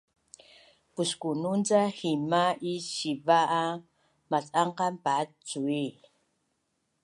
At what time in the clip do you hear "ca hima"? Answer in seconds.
1.67-2.43